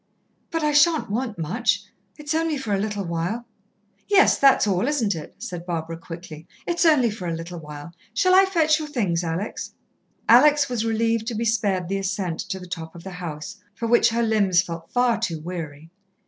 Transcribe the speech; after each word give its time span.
"But 0.49 0.63
I 0.63 0.71
shan't 0.71 1.11
want 1.11 1.37
much. 1.37 1.83
It's 2.17 2.33
only 2.33 2.57
for 2.57 2.73
a 2.73 2.79
little 2.79 3.03
while." 3.05 3.45
"Yes, 4.07 4.39
that's 4.39 4.65
all, 4.65 4.87
isn't 4.87 5.13
it?" 5.13 5.35
said 5.37 5.63
Barbara 5.63 5.95
quickly. 5.95 6.47
"It's 6.65 6.87
only 6.87 7.11
for 7.11 7.27
a 7.27 7.35
little 7.35 7.59
while. 7.59 7.93
Shall 8.11 8.33
I 8.33 8.45
fetch 8.45 8.79
your 8.79 8.87
things, 8.87 9.23
Alex?" 9.23 9.75
Alex 10.27 10.67
was 10.69 10.83
relieved 10.85 11.27
to 11.27 11.35
be 11.35 11.45
spared 11.45 11.87
the 11.87 11.99
ascent 11.99 12.39
to 12.39 12.59
the 12.59 12.65
top 12.65 12.95
of 12.95 13.03
the 13.03 13.11
house, 13.11 13.57
for 13.75 13.87
which 13.87 14.09
her 14.09 14.23
limbs 14.23 14.63
felt 14.63 14.91
far 14.91 15.19
too 15.19 15.39
weary. 15.39 15.91